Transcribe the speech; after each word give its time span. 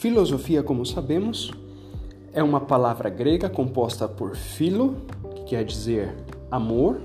filosofia, 0.00 0.62
como 0.62 0.86
sabemos, 0.86 1.52
é 2.32 2.42
uma 2.42 2.58
palavra 2.58 3.10
grega 3.10 3.50
composta 3.50 4.08
por 4.08 4.34
philo, 4.34 4.96
que 5.34 5.42
quer 5.50 5.62
dizer 5.62 6.16
amor, 6.50 7.02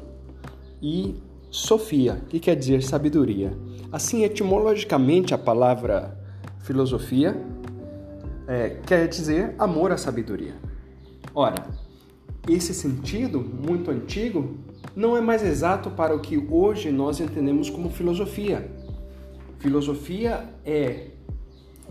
e 0.82 1.14
sofia, 1.52 2.22
que 2.30 2.40
quer 2.40 2.56
dizer 2.56 2.82
sabedoria. 2.82 3.52
Assim, 3.92 4.24
etimologicamente, 4.24 5.34
a 5.34 5.38
palavra 5.38 6.18
filosofia 6.60 7.36
é, 8.48 8.78
quer 8.88 9.10
dizer 9.10 9.56
amor 9.60 9.92
à 9.92 9.98
sabedoria. 9.98 10.56
Ora, 11.34 11.68
esse 12.48 12.74
sentido 12.74 13.42
muito 13.42 13.92
antigo 13.92 14.58
não 14.96 15.18
é 15.18 15.22
mais 15.22 15.44
exato 15.44 15.90
para 15.90 16.16
o 16.16 16.22
que 16.22 16.38
hoje 16.50 16.94
nós 16.94 17.20
entendemos 17.20 17.70
como 17.70 17.90
filosofia. 17.90 18.72
Filosofia 19.60 20.46
é 20.64 21.08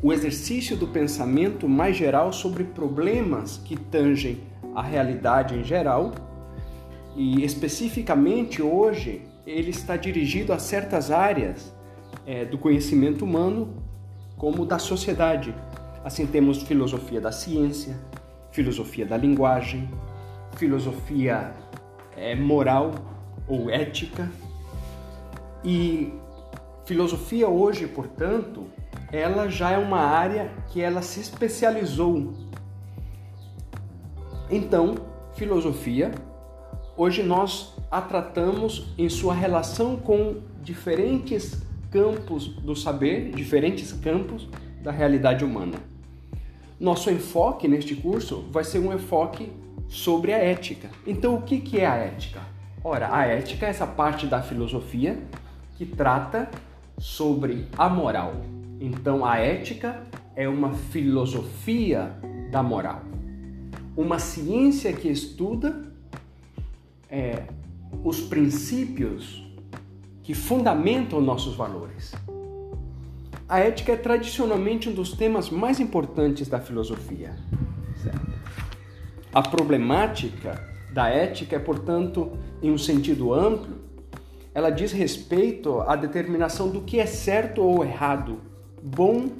o 0.04 0.12
exercício 0.12 0.76
do 0.76 0.86
pensamento 0.86 1.66
mais 1.66 1.96
geral 1.96 2.30
sobre 2.30 2.62
problemas 2.62 3.56
que 3.56 3.74
tangem 3.74 4.42
a 4.74 4.82
realidade 4.82 5.54
em 5.54 5.64
geral 5.64 6.12
e 7.16 7.42
especificamente 7.42 8.60
hoje 8.60 9.22
ele 9.46 9.70
está 9.70 9.96
dirigido 9.96 10.52
a 10.52 10.58
certas 10.58 11.10
áreas 11.10 11.74
é, 12.26 12.44
do 12.44 12.58
conhecimento 12.58 13.24
humano 13.24 13.82
como 14.36 14.66
da 14.66 14.78
sociedade. 14.78 15.54
Assim 16.04 16.26
temos 16.26 16.62
filosofia 16.64 17.18
da 17.18 17.32
ciência, 17.32 17.98
filosofia 18.52 19.06
da 19.06 19.16
linguagem, 19.16 19.88
filosofia 20.58 21.54
é, 22.14 22.34
moral 22.34 22.92
ou 23.48 23.70
ética 23.70 24.30
e 25.64 26.12
filosofia 26.84 27.48
hoje, 27.48 27.86
portanto, 27.86 28.66
ela 29.14 29.48
já 29.48 29.70
é 29.70 29.78
uma 29.78 30.00
área 30.00 30.50
que 30.68 30.80
ela 30.80 31.00
se 31.00 31.20
especializou. 31.20 32.34
Então, 34.50 34.96
filosofia, 35.36 36.10
hoje 36.96 37.22
nós 37.22 37.76
a 37.88 38.00
tratamos 38.00 38.92
em 38.98 39.08
sua 39.08 39.32
relação 39.32 39.96
com 39.96 40.40
diferentes 40.60 41.62
campos 41.92 42.48
do 42.48 42.74
saber, 42.74 43.30
diferentes 43.30 43.92
campos 43.92 44.48
da 44.82 44.90
realidade 44.90 45.44
humana. 45.44 45.78
Nosso 46.80 47.08
enfoque 47.08 47.68
neste 47.68 47.94
curso 47.94 48.44
vai 48.50 48.64
ser 48.64 48.80
um 48.80 48.92
enfoque 48.92 49.52
sobre 49.86 50.32
a 50.32 50.38
ética. 50.38 50.90
Então, 51.06 51.36
o 51.36 51.42
que 51.42 51.78
é 51.78 51.86
a 51.86 51.94
ética? 51.94 52.40
Ora, 52.82 53.14
a 53.14 53.24
ética 53.24 53.66
é 53.66 53.68
essa 53.70 53.86
parte 53.86 54.26
da 54.26 54.42
filosofia 54.42 55.22
que 55.76 55.86
trata 55.86 56.50
sobre 56.98 57.68
a 57.78 57.88
moral. 57.88 58.53
Então, 58.84 59.24
a 59.24 59.38
ética 59.38 60.06
é 60.36 60.46
uma 60.46 60.74
filosofia 60.74 62.14
da 62.50 62.62
moral, 62.62 63.00
uma 63.96 64.18
ciência 64.18 64.92
que 64.92 65.08
estuda 65.08 65.90
é, 67.08 67.44
os 68.04 68.20
princípios 68.20 69.42
que 70.22 70.34
fundamentam 70.34 71.18
nossos 71.18 71.56
valores. 71.56 72.12
A 73.48 73.58
ética 73.58 73.92
é 73.92 73.96
tradicionalmente 73.96 74.90
um 74.90 74.92
dos 74.92 75.12
temas 75.12 75.48
mais 75.48 75.80
importantes 75.80 76.46
da 76.46 76.60
filosofia. 76.60 77.34
Certo? 78.02 78.34
A 79.32 79.40
problemática 79.40 80.62
da 80.92 81.08
ética 81.08 81.56
é, 81.56 81.58
portanto, 81.58 82.32
em 82.62 82.70
um 82.70 82.76
sentido 82.76 83.32
amplo, 83.32 83.78
ela 84.54 84.68
diz 84.68 84.92
respeito 84.92 85.80
à 85.80 85.96
determinação 85.96 86.68
do 86.68 86.82
que 86.82 87.00
é 87.00 87.06
certo 87.06 87.62
ou 87.62 87.82
errado 87.82 88.52
bom 88.84 89.30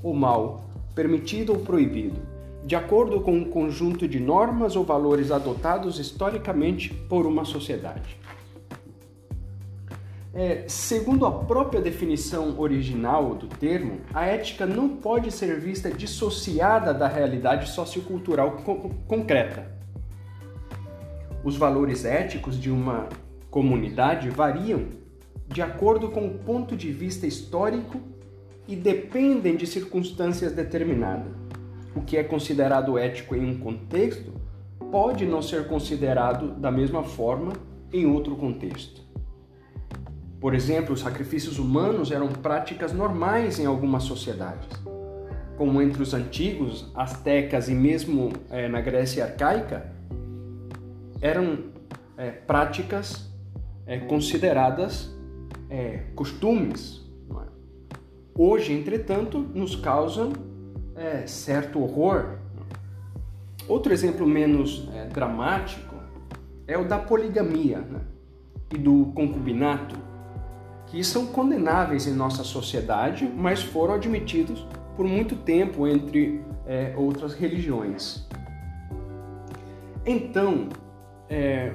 ou 0.00 0.14
mal, 0.14 0.64
permitido 0.94 1.52
ou 1.52 1.58
proibido, 1.58 2.20
de 2.64 2.76
acordo 2.76 3.20
com 3.20 3.32
um 3.32 3.44
conjunto 3.44 4.06
de 4.06 4.20
normas 4.20 4.76
ou 4.76 4.84
valores 4.84 5.32
adotados 5.32 5.98
historicamente 5.98 6.94
por 7.08 7.26
uma 7.26 7.44
sociedade. 7.44 8.16
É, 10.32 10.64
segundo 10.68 11.26
a 11.26 11.32
própria 11.32 11.80
definição 11.80 12.58
original 12.58 13.34
do 13.34 13.48
termo, 13.48 14.00
a 14.14 14.24
ética 14.24 14.64
não 14.64 14.88
pode 14.88 15.32
ser 15.32 15.58
vista 15.58 15.90
dissociada 15.90 16.94
da 16.94 17.08
realidade 17.08 17.68
sociocultural 17.70 18.52
co 18.64 18.90
concreta. 19.06 19.66
Os 21.44 21.56
valores 21.56 22.04
éticos 22.04 22.58
de 22.58 22.70
uma 22.70 23.08
comunidade 23.50 24.30
variam 24.30 24.84
de 25.48 25.60
acordo 25.60 26.08
com 26.08 26.26
o 26.26 26.38
ponto 26.38 26.76
de 26.76 26.90
vista 26.90 27.26
histórico 27.26 28.11
e 28.66 28.76
dependem 28.76 29.56
de 29.56 29.66
circunstâncias 29.66 30.52
determinadas. 30.52 31.32
O 31.94 32.00
que 32.00 32.16
é 32.16 32.22
considerado 32.22 32.96
ético 32.96 33.34
em 33.34 33.44
um 33.44 33.58
contexto 33.58 34.32
pode 34.90 35.26
não 35.26 35.42
ser 35.42 35.66
considerado 35.66 36.52
da 36.52 36.70
mesma 36.70 37.02
forma 37.02 37.52
em 37.92 38.06
outro 38.06 38.36
contexto. 38.36 39.02
Por 40.40 40.54
exemplo, 40.54 40.94
os 40.94 41.00
sacrifícios 41.00 41.58
humanos 41.58 42.10
eram 42.10 42.28
práticas 42.28 42.92
normais 42.92 43.58
em 43.58 43.66
algumas 43.66 44.02
sociedades, 44.02 44.68
como 45.56 45.80
entre 45.80 46.02
os 46.02 46.14
antigos, 46.14 46.90
astecas 46.94 47.68
e 47.68 47.74
mesmo 47.74 48.32
é, 48.50 48.68
na 48.68 48.80
Grécia 48.80 49.24
arcaica, 49.24 49.92
eram 51.20 51.70
é, 52.16 52.30
práticas 52.30 53.30
é, 53.86 53.98
consideradas 53.98 55.10
costumes, 56.14 57.01
Hoje, 58.34 58.72
entretanto, 58.72 59.38
nos 59.38 59.76
causam 59.76 60.32
é, 60.96 61.26
certo 61.26 61.80
horror. 61.80 62.38
Outro 63.68 63.92
exemplo 63.92 64.26
menos 64.26 64.88
é, 64.94 65.06
dramático 65.06 65.94
é 66.66 66.78
o 66.78 66.86
da 66.86 66.98
poligamia 66.98 67.78
né? 67.78 68.00
e 68.72 68.78
do 68.78 69.12
concubinato, 69.14 69.96
que 70.86 71.04
são 71.04 71.26
condenáveis 71.26 72.06
em 72.06 72.12
nossa 72.12 72.42
sociedade, 72.42 73.30
mas 73.36 73.62
foram 73.62 73.94
admitidos 73.94 74.66
por 74.96 75.06
muito 75.06 75.36
tempo 75.36 75.86
entre 75.86 76.42
é, 76.66 76.94
outras 76.96 77.34
religiões. 77.34 78.26
Então, 80.04 80.68
é, 81.28 81.72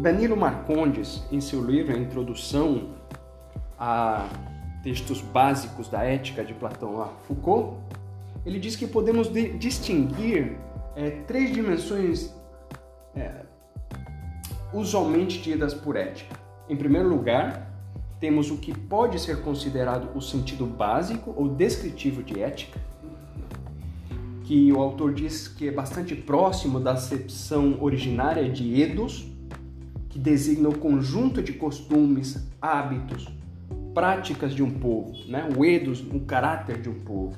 Danilo 0.00 0.36
Marcondes, 0.36 1.22
em 1.30 1.40
seu 1.40 1.62
livro 1.62 1.94
A 1.94 1.98
Introdução 1.98 2.94
a 3.78 4.26
textos 4.82 5.20
básicos 5.20 5.88
da 5.88 6.02
ética 6.02 6.44
de 6.44 6.52
Platão 6.54 7.00
a 7.00 7.06
Foucault, 7.26 7.76
ele 8.44 8.58
diz 8.58 8.74
que 8.74 8.86
podemos 8.86 9.30
distinguir 9.58 10.56
é, 10.96 11.10
três 11.26 11.52
dimensões 11.52 12.34
é, 13.14 13.42
usualmente 14.72 15.40
tidas 15.40 15.72
por 15.72 15.96
ética. 15.96 16.36
Em 16.68 16.76
primeiro 16.76 17.08
lugar, 17.08 17.70
temos 18.18 18.50
o 18.50 18.56
que 18.56 18.76
pode 18.76 19.20
ser 19.20 19.42
considerado 19.42 20.16
o 20.16 20.20
sentido 20.20 20.66
básico 20.66 21.34
ou 21.36 21.48
descritivo 21.48 22.22
de 22.22 22.40
ética, 22.40 22.80
que 24.44 24.72
o 24.72 24.80
autor 24.80 25.14
diz 25.14 25.48
que 25.48 25.68
é 25.68 25.72
bastante 25.72 26.14
próximo 26.14 26.80
da 26.80 26.92
acepção 26.92 27.78
originária 27.80 28.48
de 28.50 28.80
edos, 28.80 29.26
que 30.08 30.18
designa 30.18 30.68
o 30.68 30.78
conjunto 30.78 31.42
de 31.42 31.52
costumes, 31.52 32.48
hábitos, 32.60 33.28
práticas 33.94 34.54
de 34.54 34.62
um 34.62 34.70
povo, 34.70 35.12
né? 35.28 35.48
o 35.56 35.64
edos, 35.64 36.00
o 36.00 36.20
caráter 36.20 36.80
de 36.80 36.88
um 36.88 36.98
povo. 37.00 37.36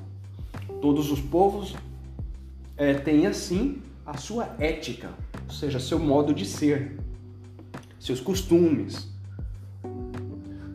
Todos 0.81 1.11
os 1.11 1.19
povos 1.19 1.75
é, 2.77 2.93
têm 2.93 3.27
assim 3.27 3.81
a 4.05 4.17
sua 4.17 4.55
ética, 4.59 5.09
ou 5.47 5.53
seja, 5.53 5.79
seu 5.79 5.99
modo 5.99 6.33
de 6.33 6.45
ser, 6.45 6.99
seus 7.99 8.19
costumes. 8.19 9.09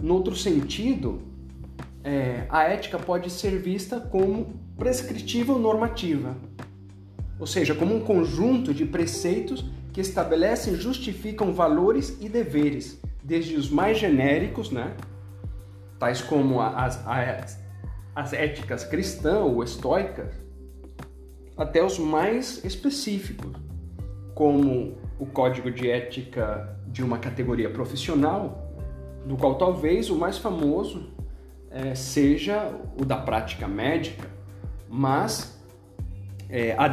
No 0.02 0.14
outro 0.14 0.34
sentido, 0.34 1.22
é, 2.02 2.46
a 2.48 2.64
ética 2.64 2.98
pode 2.98 3.30
ser 3.30 3.58
vista 3.58 4.00
como 4.00 4.54
prescritiva 4.76 5.52
ou 5.52 5.58
normativa, 5.58 6.36
ou 7.38 7.46
seja, 7.46 7.74
como 7.74 7.94
um 7.94 8.00
conjunto 8.00 8.72
de 8.74 8.84
preceitos 8.84 9.64
que 9.92 10.00
estabelecem 10.00 10.74
e 10.74 10.76
justificam 10.76 11.52
valores 11.52 12.16
e 12.20 12.28
deveres, 12.28 13.00
desde 13.22 13.56
os 13.56 13.70
mais 13.70 13.98
genéricos, 13.98 14.70
né, 14.70 14.94
tais 16.00 16.22
como 16.22 16.60
as, 16.62 17.06
as, 17.06 17.62
as 18.16 18.32
éticas 18.32 18.82
cristãs 18.82 19.36
ou 19.36 19.62
estoicas, 19.62 20.34
até 21.56 21.84
os 21.84 21.98
mais 21.98 22.64
específicos, 22.64 23.52
como 24.34 24.96
o 25.18 25.26
código 25.26 25.70
de 25.70 25.90
ética 25.90 26.74
de 26.86 27.04
uma 27.04 27.18
categoria 27.18 27.68
profissional, 27.68 28.66
do 29.26 29.36
qual 29.36 29.56
talvez 29.56 30.08
o 30.08 30.16
mais 30.16 30.38
famoso 30.38 31.12
é, 31.70 31.94
seja 31.94 32.74
o 32.98 33.04
da 33.04 33.18
prática 33.18 33.68
médica, 33.68 34.26
mas 34.88 35.62
é, 36.48 36.74
a 36.78 36.88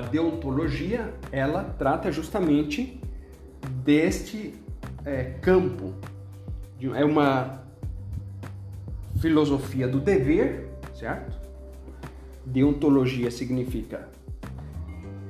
deontologia 0.00 1.12
ela 1.30 1.62
trata 1.78 2.10
justamente 2.10 2.98
deste 3.84 4.54
é, 5.04 5.24
campo. 5.42 5.92
É 6.94 7.04
uma 7.04 7.63
filosofia 9.24 9.88
do 9.88 10.00
dever, 10.00 10.68
certo? 10.94 11.34
Deontologia 12.44 13.30
significa 13.30 14.10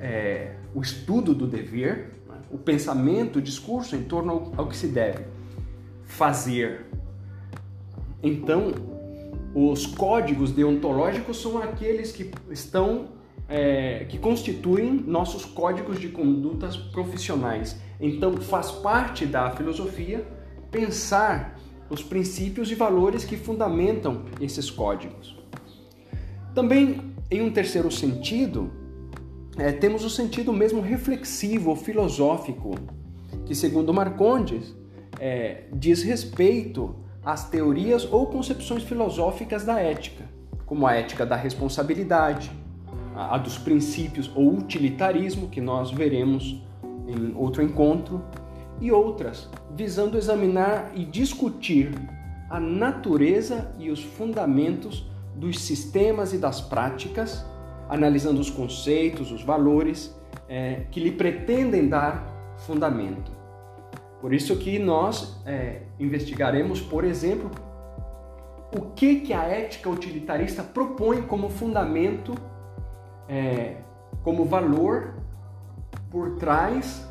é, 0.00 0.56
o 0.74 0.82
estudo 0.82 1.32
do 1.32 1.46
dever, 1.46 2.10
né? 2.28 2.34
o 2.50 2.58
pensamento, 2.58 3.38
o 3.38 3.42
discurso 3.42 3.94
em 3.94 4.02
torno 4.02 4.32
ao, 4.32 4.52
ao 4.56 4.66
que 4.66 4.76
se 4.76 4.88
deve 4.88 5.26
fazer. 6.02 6.86
Então, 8.20 8.72
os 9.54 9.86
códigos 9.86 10.50
deontológicos 10.50 11.40
são 11.40 11.62
aqueles 11.62 12.10
que 12.10 12.32
estão 12.50 13.10
é, 13.48 14.06
que 14.08 14.18
constituem 14.18 15.04
nossos 15.06 15.44
códigos 15.44 16.00
de 16.00 16.08
condutas 16.08 16.76
profissionais. 16.76 17.78
Então, 18.00 18.36
faz 18.38 18.72
parte 18.72 19.24
da 19.24 19.52
filosofia 19.52 20.26
pensar 20.72 21.56
os 21.90 22.02
princípios 22.02 22.70
e 22.70 22.74
valores 22.74 23.24
que 23.24 23.36
fundamentam 23.36 24.22
esses 24.40 24.70
códigos. 24.70 25.36
Também, 26.54 27.14
em 27.30 27.42
um 27.42 27.50
terceiro 27.50 27.90
sentido, 27.90 28.70
é, 29.56 29.72
temos 29.72 30.04
o 30.04 30.10
sentido 30.10 30.52
mesmo 30.52 30.80
reflexivo 30.80 31.70
ou 31.70 31.76
filosófico, 31.76 32.74
que, 33.46 33.54
segundo 33.54 33.92
Marcondes, 33.92 34.74
é, 35.20 35.64
diz 35.72 36.02
respeito 36.02 36.94
às 37.24 37.48
teorias 37.48 38.04
ou 38.10 38.26
concepções 38.26 38.82
filosóficas 38.82 39.64
da 39.64 39.80
ética, 39.80 40.24
como 40.66 40.86
a 40.86 40.94
ética 40.94 41.24
da 41.24 41.36
responsabilidade, 41.36 42.50
a, 43.14 43.34
a 43.34 43.38
dos 43.38 43.56
princípios 43.56 44.30
ou 44.34 44.56
utilitarismo, 44.56 45.48
que 45.48 45.60
nós 45.60 45.90
veremos 45.90 46.60
em 47.06 47.34
outro 47.36 47.62
encontro, 47.62 48.22
e 48.80 48.90
outras, 48.90 49.48
visando 49.74 50.16
examinar 50.16 50.90
e 50.94 51.04
discutir 51.04 51.92
a 52.50 52.60
natureza 52.60 53.74
e 53.78 53.90
os 53.90 54.02
fundamentos 54.02 55.10
dos 55.34 55.60
sistemas 55.60 56.32
e 56.32 56.38
das 56.38 56.60
práticas, 56.60 57.44
analisando 57.88 58.40
os 58.40 58.50
conceitos, 58.50 59.32
os 59.32 59.42
valores 59.42 60.14
é, 60.48 60.86
que 60.90 61.00
lhe 61.00 61.12
pretendem 61.12 61.88
dar 61.88 62.54
fundamento. 62.58 63.32
Por 64.20 64.32
isso 64.32 64.56
que 64.56 64.78
nós 64.78 65.40
é, 65.44 65.82
investigaremos, 65.98 66.80
por 66.80 67.04
exemplo, 67.04 67.50
o 68.76 68.92
que, 68.94 69.20
que 69.20 69.32
a 69.32 69.44
ética 69.44 69.88
utilitarista 69.88 70.62
propõe 70.62 71.22
como 71.22 71.48
fundamento, 71.48 72.34
é, 73.28 73.76
como 74.22 74.44
valor 74.44 75.14
por 76.10 76.36
trás 76.36 77.08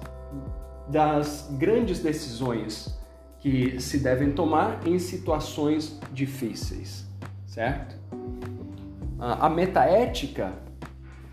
das 0.88 1.50
grandes 1.58 2.00
decisões 2.00 2.98
que 3.40 3.80
se 3.80 3.98
devem 3.98 4.32
tomar 4.32 4.88
em 4.88 4.98
situações 5.00 6.00
difíceis, 6.12 7.06
certo? 7.46 7.96
A 9.20 9.50
metaética, 9.50 10.54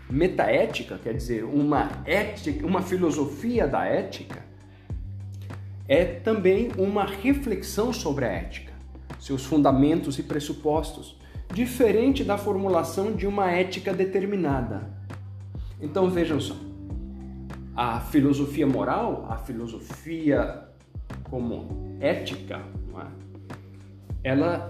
metaética 0.09 0.97
quer 0.97 1.13
dizer 1.13 1.43
uma 1.43 1.89
ética, 2.05 2.65
uma 2.65 2.81
filosofia 2.81 3.67
da 3.67 3.85
ética, 3.85 4.41
é 5.87 6.05
também 6.05 6.69
uma 6.77 7.05
reflexão 7.05 7.91
sobre 7.91 8.25
a 8.25 8.29
ética, 8.29 8.71
seus 9.19 9.43
fundamentos 9.43 10.17
e 10.19 10.23
pressupostos, 10.23 11.17
diferente 11.53 12.23
da 12.23 12.37
formulação 12.37 13.11
de 13.13 13.27
uma 13.27 13.51
ética 13.51 13.93
determinada. 13.93 14.89
Então 15.81 16.09
vejam 16.09 16.39
só, 16.39 16.55
a 17.75 17.99
filosofia 17.99 18.67
moral, 18.67 19.25
a 19.29 19.37
filosofia 19.37 20.63
como 21.29 21.97
ética, 21.99 22.61
é? 22.95 23.07
ela 24.23 24.67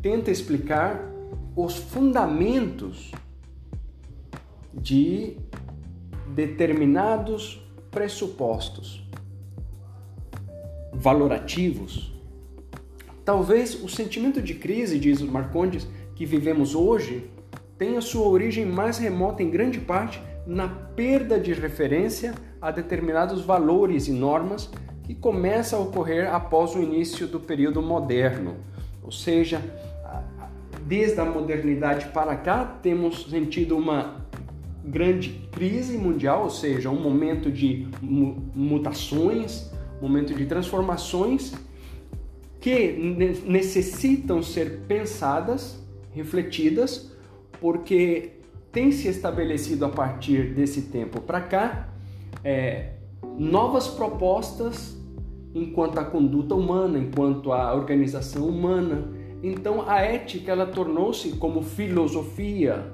tenta 0.00 0.30
explicar 0.30 1.00
os 1.56 1.76
fundamentos 1.76 3.12
de 4.72 5.36
determinados 6.34 7.64
pressupostos 7.90 9.04
valorativos. 10.92 12.12
Talvez 13.24 13.82
o 13.82 13.88
sentimento 13.88 14.42
de 14.42 14.54
crise, 14.54 14.98
diz 14.98 15.20
Marcondes, 15.22 15.88
que 16.14 16.26
vivemos 16.26 16.74
hoje, 16.74 17.30
tenha 17.78 18.00
sua 18.00 18.26
origem 18.26 18.64
mais 18.66 18.98
remota 18.98 19.42
em 19.42 19.50
grande 19.50 19.80
parte 19.80 20.22
na 20.46 20.68
perda 20.68 21.38
de 21.38 21.52
referência 21.52 22.34
a 22.60 22.70
determinados 22.70 23.42
valores 23.42 24.08
e 24.08 24.12
normas 24.12 24.70
que 25.04 25.14
começa 25.14 25.76
a 25.76 25.78
ocorrer 25.78 26.32
após 26.32 26.74
o 26.74 26.82
início 26.82 27.26
do 27.26 27.38
período 27.38 27.82
moderno. 27.82 28.56
Ou 29.02 29.12
seja, 29.12 29.60
desde 30.86 31.20
a 31.20 31.24
modernidade 31.24 32.06
para 32.06 32.36
cá, 32.36 32.64
temos 32.82 33.26
sentido 33.28 33.76
uma 33.76 34.24
grande 34.84 35.48
crise 35.50 35.96
mundial, 35.96 36.44
ou 36.44 36.50
seja, 36.50 36.90
um 36.90 37.00
momento 37.00 37.50
de 37.50 37.88
mutações, 38.02 39.70
momento 40.00 40.34
de 40.34 40.44
transformações 40.46 41.54
que 42.60 42.92
necessitam 43.46 44.42
ser 44.42 44.80
pensadas, 44.88 45.82
refletidas, 46.12 47.10
porque 47.60 48.32
tem 48.74 48.90
se 48.90 49.08
estabelecido 49.08 49.86
a 49.86 49.88
partir 49.88 50.52
desse 50.52 50.82
tempo 50.82 51.20
para 51.20 51.40
cá 51.40 51.88
é, 52.42 52.94
novas 53.38 53.86
propostas 53.88 54.98
enquanto 55.54 55.98
a 55.98 56.04
conduta 56.04 56.56
humana, 56.56 56.98
enquanto 56.98 57.52
a 57.52 57.72
organização 57.72 58.48
humana. 58.48 59.08
Então 59.42 59.88
a 59.88 60.00
ética 60.00 60.50
ela 60.50 60.66
tornou-se 60.66 61.30
como 61.36 61.62
filosofia 61.62 62.92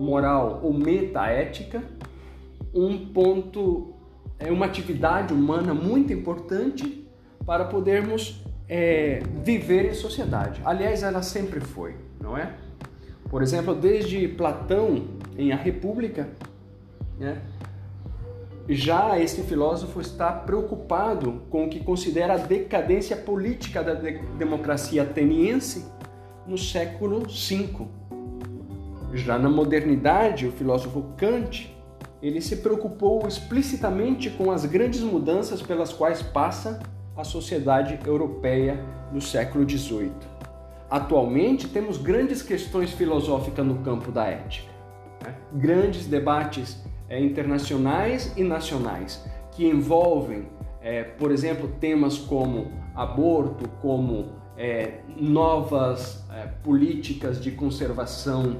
moral 0.00 0.60
ou 0.64 0.74
metaética 0.74 1.82
um 2.74 3.06
ponto, 3.06 3.94
é 4.38 4.50
uma 4.50 4.66
atividade 4.66 5.32
humana 5.32 5.72
muito 5.72 6.12
importante 6.12 7.06
para 7.46 7.66
podermos 7.66 8.42
é, 8.68 9.20
viver 9.44 9.84
em 9.84 9.94
sociedade. 9.94 10.60
Aliás, 10.64 11.02
ela 11.02 11.22
sempre 11.22 11.60
foi, 11.60 11.94
não 12.20 12.36
é? 12.36 12.54
Por 13.32 13.40
exemplo, 13.40 13.74
desde 13.74 14.28
Platão 14.28 15.06
em 15.38 15.52
A 15.52 15.56
República, 15.56 16.28
né, 17.18 17.40
já 18.68 19.18
esse 19.18 19.40
filósofo 19.44 20.02
está 20.02 20.30
preocupado 20.30 21.40
com 21.48 21.64
o 21.64 21.70
que 21.70 21.80
considera 21.80 22.34
a 22.34 22.36
decadência 22.36 23.16
política 23.16 23.82
da 23.82 23.94
de 23.94 24.18
democracia 24.36 25.02
ateniense 25.02 25.86
no 26.46 26.58
século 26.58 27.20
V. 27.20 27.86
Já 29.14 29.38
na 29.38 29.48
modernidade, 29.48 30.46
o 30.46 30.52
filósofo 30.52 31.02
Kant 31.16 31.74
ele 32.22 32.42
se 32.42 32.56
preocupou 32.56 33.26
explicitamente 33.26 34.28
com 34.28 34.50
as 34.50 34.66
grandes 34.66 35.00
mudanças 35.00 35.62
pelas 35.62 35.90
quais 35.90 36.20
passa 36.20 36.80
a 37.16 37.24
sociedade 37.24 37.98
europeia 38.06 38.78
no 39.10 39.22
século 39.22 39.66
XVIII. 39.66 40.31
Atualmente, 40.92 41.68
temos 41.68 41.96
grandes 41.96 42.42
questões 42.42 42.92
filosóficas 42.92 43.64
no 43.64 43.76
campo 43.76 44.12
da 44.12 44.26
ética, 44.26 44.70
né? 45.24 45.34
grandes 45.54 46.06
debates 46.06 46.84
é, 47.08 47.18
internacionais 47.18 48.30
e 48.36 48.44
nacionais 48.44 49.26
que 49.52 49.66
envolvem, 49.66 50.50
é, 50.82 51.02
por 51.02 51.30
exemplo, 51.32 51.66
temas 51.80 52.18
como 52.18 52.70
aborto, 52.94 53.66
como 53.80 54.32
é, 54.54 54.98
novas 55.18 56.28
políticas 56.62 57.40
de 57.40 57.52
conservação 57.52 58.58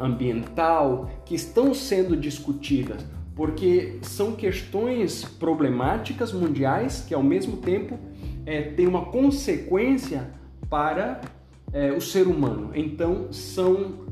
ambiental 0.00 1.10
que 1.24 1.34
estão 1.34 1.74
sendo 1.74 2.16
discutidas, 2.16 3.04
porque 3.34 3.98
são 4.00 4.36
questões 4.36 5.24
problemáticas 5.24 6.32
mundiais 6.32 7.04
que, 7.04 7.12
ao 7.12 7.22
mesmo 7.22 7.56
tempo, 7.56 7.98
é, 8.46 8.62
têm 8.62 8.86
uma 8.86 9.06
consequência 9.06 10.30
para 10.70 11.20
é, 11.74 11.92
o 11.92 12.00
ser 12.00 12.28
humano. 12.28 12.70
Então, 12.72 13.32
são 13.32 14.06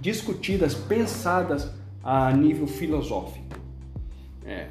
discutidas, 0.00 0.74
pensadas 0.74 1.70
a 2.02 2.32
nível 2.32 2.66
filosófico. 2.66 3.56
É, 4.44 4.66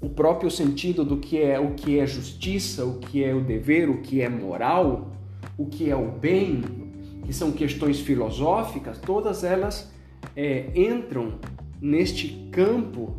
o 0.00 0.10
próprio 0.10 0.50
sentido 0.50 1.04
do 1.04 1.18
que 1.18 1.40
é 1.40 1.58
o 1.58 1.74
que 1.74 1.98
é 1.98 2.06
justiça, 2.06 2.84
o 2.84 2.98
que 2.98 3.22
é 3.22 3.32
o 3.32 3.40
dever, 3.40 3.88
o 3.88 4.02
que 4.02 4.20
é 4.20 4.28
moral, 4.28 5.12
o 5.56 5.66
que 5.66 5.88
é 5.88 5.96
o 5.96 6.10
bem, 6.10 6.62
que 7.24 7.32
são 7.32 7.52
questões 7.52 8.00
filosóficas, 8.00 8.98
todas 8.98 9.44
elas 9.44 9.90
é, 10.36 10.66
entram 10.74 11.38
neste 11.80 12.48
campo 12.50 13.14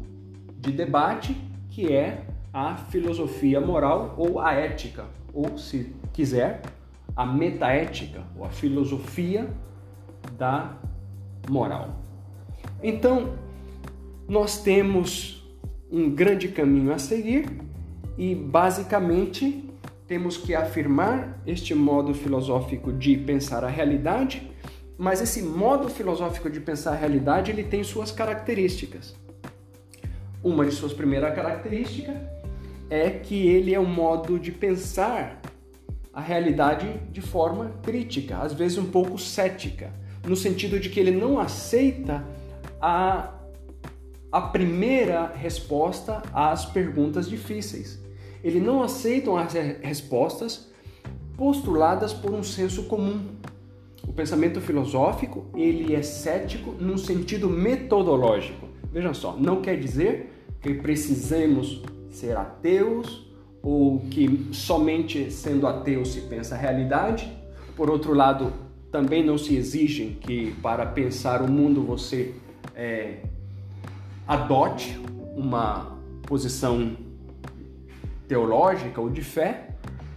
de 0.59 0.71
debate 0.71 1.35
que 1.69 1.91
é 1.91 2.25
a 2.53 2.75
filosofia 2.75 3.59
moral 3.59 4.13
ou 4.17 4.39
a 4.39 4.53
ética, 4.53 5.05
ou 5.33 5.57
se 5.57 5.93
quiser, 6.13 6.61
a 7.15 7.25
metaética, 7.25 8.23
ou 8.37 8.45
a 8.45 8.49
filosofia 8.49 9.49
da 10.37 10.77
moral. 11.49 12.01
Então, 12.83 13.33
nós 14.27 14.61
temos 14.61 15.47
um 15.91 16.09
grande 16.09 16.49
caminho 16.49 16.93
a 16.93 16.97
seguir 16.97 17.49
e, 18.17 18.35
basicamente, 18.35 19.63
temos 20.07 20.37
que 20.37 20.53
afirmar 20.53 21.39
este 21.45 21.73
modo 21.73 22.13
filosófico 22.13 22.91
de 22.91 23.17
pensar 23.17 23.63
a 23.63 23.69
realidade 23.69 24.51
mas 24.97 25.21
esse 25.21 25.41
modo 25.41 25.89
filosófico 25.89 26.49
de 26.49 26.59
pensar 26.59 26.93
a 26.93 26.95
realidade 26.95 27.51
ele 27.51 27.63
tem 27.63 27.83
suas 27.83 28.11
características. 28.11 29.15
Uma 30.43 30.65
de 30.65 30.71
suas 30.71 30.93
primeiras 30.93 31.35
características 31.35 32.15
é 32.89 33.09
que 33.09 33.47
ele 33.47 33.73
é 33.73 33.79
um 33.79 33.85
modo 33.85 34.39
de 34.39 34.51
pensar 34.51 35.41
a 36.15 36.21
realidade 36.21 36.87
de 37.11 37.19
forma 37.19 37.73
crítica, 37.83 38.37
às 38.37 38.53
vezes 38.53 38.77
um 38.77 38.85
pouco 38.85 39.19
cética, 39.19 39.91
no 40.25 40.33
sentido 40.33 40.79
de 40.79 40.89
que 40.89 40.97
ele 40.97 41.11
não 41.11 41.37
aceita 41.37 42.25
a, 42.81 43.33
a 44.31 44.41
primeira 44.41 45.27
resposta 45.35 46.23
às 46.33 46.65
perguntas 46.65 47.29
difíceis. 47.29 48.01
Ele 48.41 48.61
não 48.61 48.81
aceita 48.81 49.29
as 49.37 49.53
respostas 49.81 50.71
postuladas 51.35 52.13
por 52.13 52.31
um 52.31 52.43
senso 52.43 52.83
comum. 52.83 53.25
O 54.07 54.13
pensamento 54.13 54.61
filosófico, 54.61 55.47
ele 55.53 55.93
é 55.93 56.01
cético 56.01 56.71
num 56.79 56.97
sentido 56.97 57.49
metodológico. 57.49 58.69
Veja 58.89 59.13
só, 59.13 59.35
não 59.35 59.61
quer 59.61 59.77
dizer 59.77 60.31
que 60.61 60.75
precisemos 60.75 61.83
ser 62.09 62.37
ateus 62.37 63.24
ou 63.65 63.99
que 64.11 64.49
somente 64.51 65.31
sendo 65.31 65.65
ateu 65.65 66.05
se 66.05 66.21
pensa 66.21 66.53
a 66.53 66.57
realidade. 66.57 67.35
Por 67.75 67.89
outro 67.89 68.13
lado, 68.13 68.53
também 68.91 69.25
não 69.25 69.39
se 69.39 69.55
exige 69.55 70.19
que 70.21 70.51
para 70.61 70.85
pensar 70.85 71.41
o 71.41 71.51
mundo 71.51 71.81
você 71.81 72.35
é, 72.75 73.21
adote 74.27 74.99
uma 75.35 75.97
posição 76.27 76.95
teológica 78.27 79.01
ou 79.01 79.09
de 79.09 79.23
fé. 79.23 79.69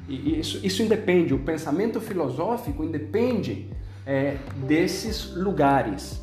E 0.07 0.39
isso, 0.39 0.61
isso 0.65 0.83
independe, 0.83 1.33
o 1.33 1.39
pensamento 1.39 2.03
filosófico 2.03 2.85
independe 2.85 3.71
é, 4.05 4.37
desses 4.67 5.35
lugares. 5.35 6.23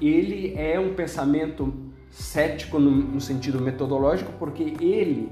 Ele 0.00 0.54
é 0.56 0.80
um 0.80 0.94
pensamento 0.94 1.70
cético 2.10 2.78
no, 2.78 2.90
no 2.90 3.20
sentido 3.20 3.60
metodológico 3.60 4.32
porque 4.38 4.74
ele 4.80 5.30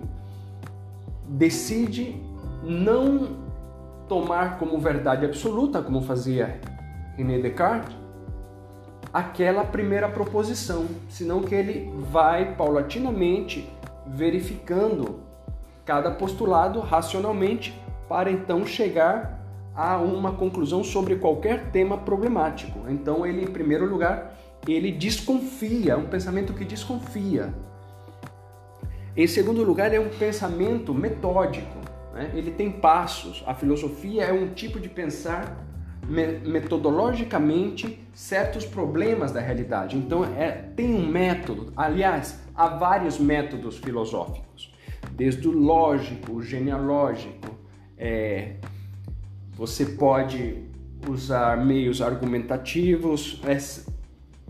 decide 1.29 2.21
não 2.63 3.45
tomar 4.09 4.59
como 4.59 4.79
verdade 4.79 5.25
absoluta, 5.25 5.83
como 5.83 6.03
fazia 6.03 6.61
René 7.17 7.39
Descartes, 7.39 7.97
aquela 9.13 9.65
primeira 9.65 10.09
proposição, 10.09 10.87
senão 11.09 11.43
que 11.43 11.55
ele 11.55 11.93
vai 12.11 12.55
paulatinamente 12.55 13.69
verificando 14.07 15.21
cada 15.85 16.11
postulado 16.11 16.81
racionalmente 16.81 17.81
para 18.09 18.31
então 18.31 18.67
chegar 18.67 19.41
a 19.75 19.97
uma 19.97 20.33
conclusão 20.33 20.85
sobre 20.85 21.17
qualquer 21.17 21.71
tema 21.71 21.99
problemático. 21.99 22.79
Então 22.89 23.27
ele, 23.27 23.43
em 23.43 23.49
primeiro 23.49 23.89
lugar, 23.89 24.35
ele 24.67 24.93
desconfia, 24.93 25.93
é 25.93 25.97
um 25.97 26.07
pensamento 26.07 26.53
que 26.53 26.65
desconfia. 26.65 27.53
Em 29.17 29.27
segundo 29.29 29.63
lugar, 29.63 29.95
é 29.95 30.01
um 30.01 30.09
pensamento 30.09 30.93
metódico. 30.93 31.79
Né? 32.13 32.33
Ele 32.35 32.51
tem 32.51 32.71
passos. 32.71 33.45
A 33.47 33.55
filosofia 33.55 34.25
é 34.25 34.33
um 34.33 34.53
tipo 34.55 34.81
de 34.81 34.89
pensar 34.89 35.65
metodologicamente 36.09 37.99
certos 38.13 38.67
problemas 38.67 39.33
da 39.33 39.41
realidade. 39.41 39.97
Então, 39.97 40.25
é, 40.25 40.51
tem 40.51 40.93
um 40.95 41.07
método. 41.07 41.73
Aliás, 41.77 42.41
há 42.55 42.69
vários 42.69 43.19
métodos 43.19 43.79
filosóficos, 43.79 44.73
desde 45.13 45.49
o 45.49 45.53
lógico, 45.53 46.33
o 46.33 46.43
genealógico. 46.43 47.57
É, 47.97 48.57
você 49.53 49.87
pode 49.87 50.65
usar 51.09 51.65
meios 51.65 52.03
argumentativos, 52.03 53.41
é, 53.47 53.57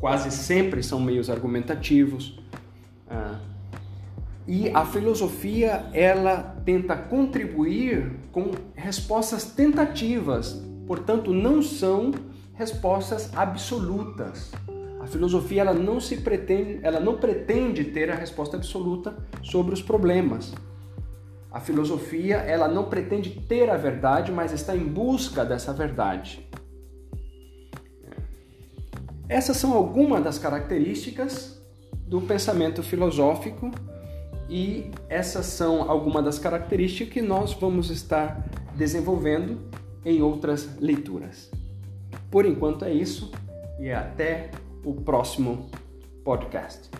quase 0.00 0.30
sempre 0.30 0.83
são 0.83 0.99
meios 0.99 1.28
argumentativos. 1.28 2.42
E 4.46 4.68
a 4.70 4.84
filosofia 4.84 5.86
ela 5.92 6.56
tenta 6.64 6.94
contribuir 6.94 8.12
com 8.30 8.50
respostas 8.74 9.44
tentativas, 9.44 10.62
portanto 10.86 11.32
não 11.32 11.62
são 11.62 12.12
respostas 12.52 13.30
absolutas. 13.34 14.52
A 15.00 15.06
filosofia 15.06 15.62
ela 15.62 15.74
não 15.74 15.98
se 15.98 16.18
pretende, 16.18 16.80
ela 16.82 17.00
não 17.00 17.16
pretende 17.16 17.84
ter 17.84 18.10
a 18.10 18.14
resposta 18.14 18.56
absoluta 18.56 19.16
sobre 19.42 19.72
os 19.72 19.80
problemas. 19.82 20.52
A 21.50 21.60
filosofia 21.60 22.36
ela 22.36 22.68
não 22.68 22.84
pretende 22.84 23.30
ter 23.48 23.70
a 23.70 23.76
verdade, 23.76 24.30
mas 24.30 24.52
está 24.52 24.76
em 24.76 24.84
busca 24.84 25.44
dessa 25.44 25.72
verdade. 25.72 26.46
Essas 29.28 29.56
são 29.56 29.72
algumas 29.72 30.22
das 30.22 30.38
características 30.38 31.62
do 32.06 32.20
pensamento 32.20 32.82
filosófico 32.82 33.70
e 34.48 34.90
essas 35.08 35.46
são 35.46 35.90
algumas 35.90 36.24
das 36.24 36.38
características 36.38 37.12
que 37.12 37.22
nós 37.22 37.52
vamos 37.54 37.90
estar 37.90 38.44
desenvolvendo 38.76 39.60
em 40.04 40.22
outras 40.22 40.76
leituras. 40.78 41.50
Por 42.30 42.44
enquanto 42.44 42.84
é 42.84 42.92
isso 42.92 43.32
e 43.78 43.90
até 43.90 44.50
o 44.84 44.94
próximo 44.94 45.70
podcast. 46.24 46.90